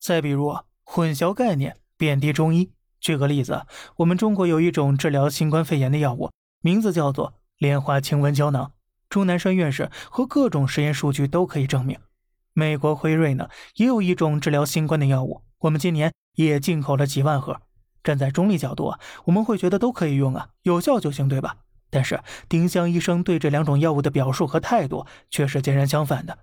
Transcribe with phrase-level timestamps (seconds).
[0.00, 2.72] 再比如混淆概念、贬低中医。
[3.00, 6.30] 举个例子，我们中国有一种治疗新冠肺炎的药物，
[6.60, 8.72] 名字叫做莲花清瘟胶囊。
[9.08, 11.98] 钟南山院士和各种实验数据都可以证明。
[12.52, 17.60] 美国辉瑞呢，也有一种治疗新冠的药物，我们今年也进口了几万盒。
[18.02, 21.56] 站在中立角度啊，我们会觉得都可以用啊，有效就行，对吧？
[21.90, 26.38] 但是丁香医生对这两种药物的表述和态度却是截然相反的。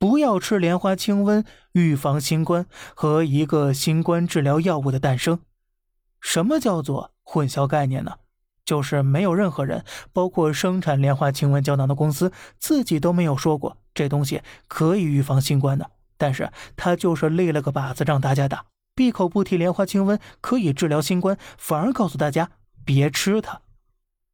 [0.00, 2.64] 不要吃莲花清瘟，预防新冠
[2.94, 5.40] 和一个新冠治疗药物的诞生。
[6.22, 8.14] 什么叫做混淆概念呢？
[8.64, 15.90] 就是没有任何人，包括生产莲花清瘟胶囊的公司，自己都没有说过这东西可以预防新冠的。
[16.16, 22.52] 但是他就是立了个靶子让大家打，闭口不提莲花清瘟可以治疗新冠，反而告诉大家
[22.86, 23.60] 别吃它。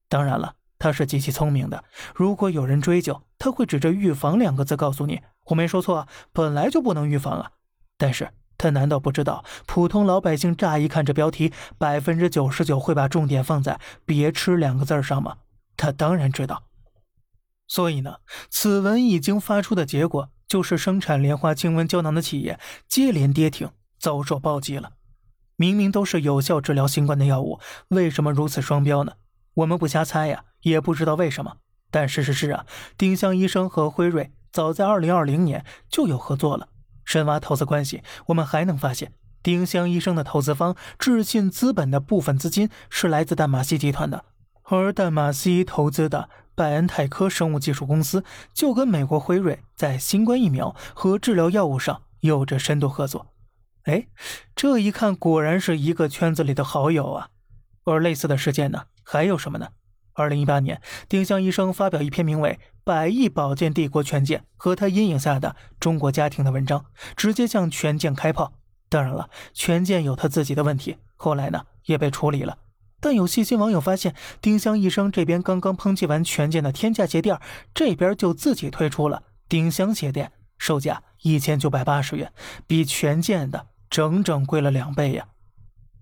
[0.09, 0.55] 当然了。
[0.79, 1.83] 他是极其聪明的。
[2.15, 7.53] 如果有人追究，他会指着“预防”两个字告诉你：“我没说错，本来就不能预防啊。”
[7.99, 15.39] 但是他难道不知道，普通老百姓乍一看这标题，百分之九十九会把重点放在“别吃”两个字上吗？
[15.77, 16.65] 他当然知道。
[17.69, 18.17] 所以呢，
[18.49, 24.93] 此文一经发出的结果，就是生产莲花清瘟胶囊的企业接连跌停，遭受暴击了。
[25.57, 29.15] 明明都是有效治疗新冠的药物，为什么如此双标呢？
[29.55, 30.45] 我们不瞎猜呀。
[30.63, 31.59] 也不知道为什么，
[31.93, 32.67] 但事实是啊，
[32.99, 36.69] 丁香医生和辉瑞早在二零二零年就有合作了。
[37.05, 44.25] 深挖投资关系，我们还能发现，丁香医生的投资方智信资本的部分资金是来自淡马锡集团的，
[44.63, 53.27] 而淡马锡投资的拜恩泰科生物技术公司就跟美国辉瑞在新冠疫苗和治疗药物上有着深度合作。
[53.85, 54.07] 哎，
[54.55, 57.29] 这一看果然是一个圈子里的好友啊。
[57.85, 59.69] 而类似的事件呢，还有什么呢？
[60.17, 62.53] 二零一八年，丁香医生发表一篇名为
[62.85, 68.55] 《百亿保健帝国权健和他阴影下的中国家庭》的文章，直接向权健开炮。
[68.89, 72.57] 当然了，权健有他自己的问题，后来呢也被处理了。
[72.99, 77.39] 但有细心网友发现，丁香医生这边刚刚抨击完权健的天价鞋垫，
[77.75, 82.33] 这边就自己推出了丁香鞋垫，售价一千九百八十元，
[82.67, 85.29] 比权健的整整贵了两倍呀。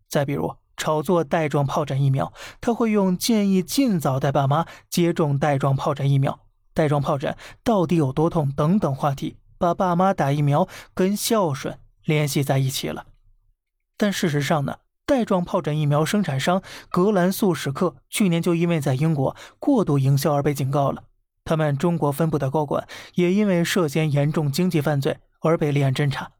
[0.08, 0.54] 再比如。
[0.84, 2.30] 炒作带状疱疹疫苗，
[2.60, 6.40] 他会用建议尽早带爸妈接种带状疱疹疫苗，
[6.74, 13.06] 带状疱疹到底有多痛等等话题，把爸妈打疫苗跟孝顺联系在一起了。
[13.96, 21.04] 但事实上呢，带状疱疹疫苗生产商格兰素史克去年就因为在英国过度营销而被警告了，
[21.46, 26.32] 他们中国分部的高管也因为涉嫌严重经济犯罪而被立案侦查。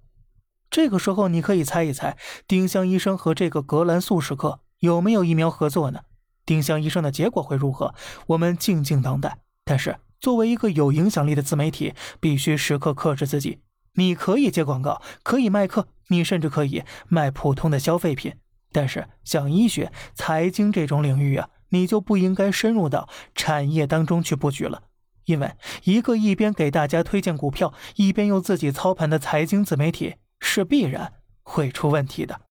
[0.74, 2.16] 这个时候，你可以猜一猜，
[2.48, 6.00] 丁香医生和这个格兰素时刻有没有疫苗合作呢？
[6.44, 7.94] 丁香医生的结果会如何？
[8.26, 9.38] 我们静静等待。
[9.64, 13.60] 但是，作为一个有影响力的自媒体，必须时刻克制自己。
[13.92, 18.34] 你可以接广告，可以卖课，你甚至可以卖普通的消费品。
[18.72, 24.82] 但是，像医学、财经这种领域啊，你就不应该深入到产业当中去布局了。
[25.26, 25.52] 因为
[25.84, 30.16] 一个一边给大家推荐股票，一边又自己操盘的财经自媒体。
[30.44, 31.12] 是必然
[31.42, 32.42] 会出问题的。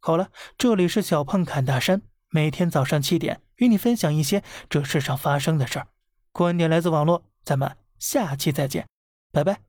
[0.00, 5.88] 好了，这里是小胖侃大山，每天早上七点与你分享一些这世上发生的事儿。
[6.32, 8.86] 观点来自网络，咱们下期再见，
[9.30, 9.65] 拜拜。